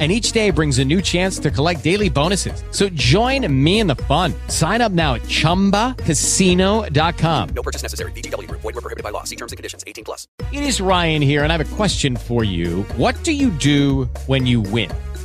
[0.00, 2.64] and each day brings a new chance to collect daily bonuses.
[2.72, 4.34] So join me in the fun.
[4.48, 7.48] Sign up now at ChumbaCasino.com.
[7.54, 8.10] No purchase necessary.
[8.12, 8.50] VGW.
[8.50, 9.22] Void were prohibited by law.
[9.22, 9.84] See terms and conditions.
[9.86, 10.26] 18 plus.
[10.50, 12.82] It is Ryan here, and I have a question for you.
[12.96, 14.90] What do you do when you win?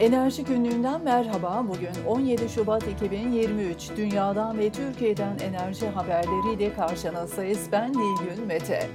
[0.00, 1.64] Enerji Günlüğü'nden merhaba.
[1.68, 3.96] Bugün 17 Şubat 2023.
[3.96, 7.68] Dünyadan ve Türkiye'den enerji haberleriyle karşınızdayız.
[7.72, 8.88] Ben Nilgün Mete.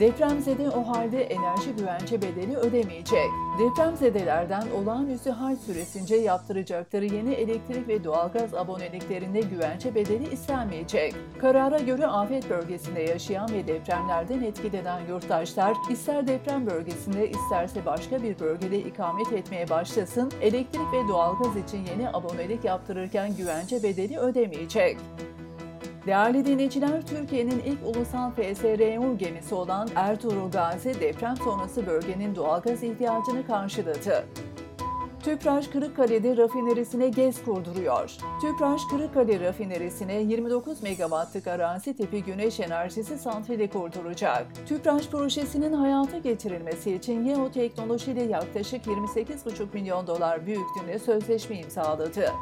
[0.00, 3.30] Depremzede o halde enerji güvence bedeli ödemeyecek.
[3.58, 11.14] Depremzedelerden olağanüstü hal süresince yaptıracakları yeni elektrik ve doğalgaz aboneliklerinde güvence bedeli istenmeyecek.
[11.40, 18.38] Karara göre afet bölgesinde yaşayan ve depremlerden etkilenen yurttaşlar ister deprem bölgesinde isterse başka bir
[18.38, 24.96] bölgede ikamet etmeye başlasın, elektrik ve doğalgaz için yeni abonelik yaptırırken güvence bedeli ödemeyecek.
[26.08, 33.46] Değerli dinleyiciler, Türkiye'nin ilk ulusal FSRU gemisi olan Ertuğrul Gazi deprem sonrası bölgenin doğalgaz ihtiyacını
[33.46, 34.24] karşıladı.
[35.22, 38.16] Tüpraş Kırıkkale'de rafinerisine GES kurduruyor.
[38.40, 44.46] Tüpraş Kırıkkale rafinerisine 29 megawattlık arazi tipi güneş enerjisi santrali kurduracak.
[44.68, 52.32] Tüpraş projesinin hayata getirilmesi için Yeo Teknoloji ile yaklaşık 28,5 milyon dolar büyüklüğünde sözleşme imzaladı.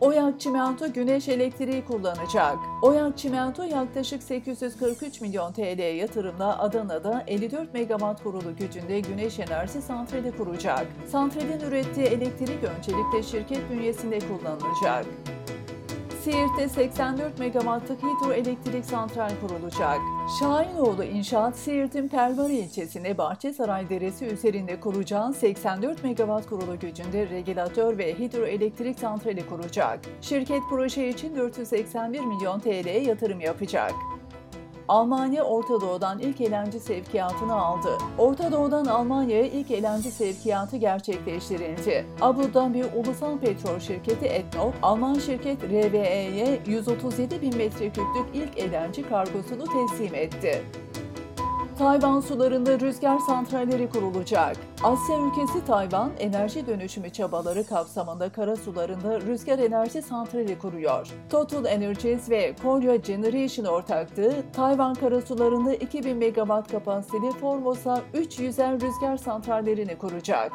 [0.00, 2.56] Oyak Çimento güneş elektriği kullanacak.
[2.82, 10.36] Oyak Çimento yaklaşık 843 milyon TL yatırımla Adana'da 54 megawatt kurulu gücünde güneş enerji santrali
[10.36, 10.86] kuracak.
[11.06, 15.06] Santralin ürettiği elektrik öncelikle şirket bünyesinde kullanılacak.
[16.26, 20.00] Siirt'te 84 megawattlık hidroelektrik santral kurulacak.
[20.40, 28.18] Şahinoğlu İnşaat, Siirt'in Pervar ilçesine Bahçesaray Deresi üzerinde kuracağı 84 megawatt kurulu gücünde regülatör ve
[28.18, 30.00] hidroelektrik santrali kuracak.
[30.20, 33.92] Şirket proje için 481 milyon TL yatırım yapacak.
[34.88, 37.88] Almanya Orta Doğu'dan ilk elenci sevkiyatını aldı.
[38.18, 42.06] Orta Doğu'dan Almanya'ya ilk elenci sevkiyatı gerçekleştirildi.
[42.20, 49.64] Abu Dhabi Ulusal Petrol Şirketi Etnop, Alman şirket RWE'ye 137 bin metreküplük ilk elenci kargosunu
[49.64, 50.62] teslim etti.
[51.78, 54.56] Tayvan sularında rüzgar santralleri kurulacak.
[54.82, 61.08] Asya ülkesi Tayvan, enerji dönüşümü çabaları kapsamında kara sularında rüzgar enerji santrali kuruyor.
[61.30, 69.16] Total Energies ve Korea Generation ortaklığı, Tayvan karasularında 2000 megawatt kapasiteli Formosa 3 yüzer rüzgar
[69.16, 70.52] santrallerini kuracak.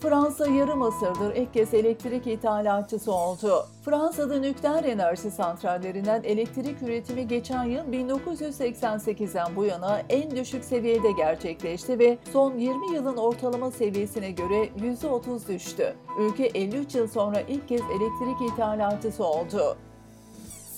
[0.00, 3.66] Fransa yarım asırdır ilk kez elektrik ithalatçısı oldu.
[3.84, 11.98] Fransa'da nükleer enerji santrallerinden elektrik üretimi geçen yıl 1988'den bu yana en düşük seviyede gerçekleşti
[11.98, 15.94] ve son 20 yılın ortalama seviyesine göre %30 düştü.
[16.18, 19.76] Ülke 53 yıl sonra ilk kez elektrik ithalatçısı oldu.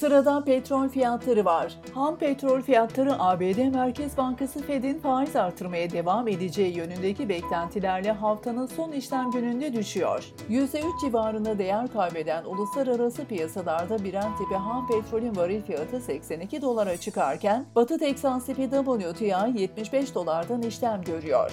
[0.02, 1.74] Sırada petrol fiyatları var.
[1.94, 8.92] Ham petrol fiyatları ABD Merkez Bankası Fed'in faiz artırmaya devam edeceği yönündeki beklentilerle haftanın son
[8.92, 10.24] işlem gününde düşüyor.
[10.50, 17.66] %3 civarında değer kaybeden uluslararası piyasalarda Brent tipi ham petrolün varil fiyatı 82 dolara çıkarken
[17.74, 21.52] Batı Teksas tipi WTI 75 dolardan işlem görüyor.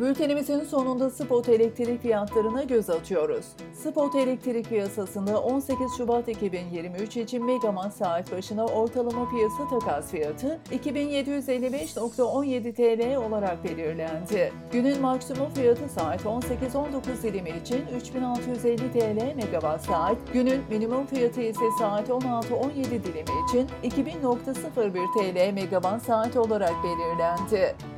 [0.00, 3.46] Bültenimizin sonunda spot elektrik fiyatlarına göz atıyoruz.
[3.74, 12.74] Spot elektrik piyasasında 18 Şubat 2023 için megawatt saat başına ortalama piyasa takas fiyatı 2755.17
[12.74, 14.52] TL olarak belirlendi.
[14.72, 21.64] Günün maksimum fiyatı saat 18-19 dilimi için 3650 TL megawatt saat, günün minimum fiyatı ise
[21.78, 27.97] saat 16-17 dilimi için 2000.01 TL megawatt saat olarak belirlendi.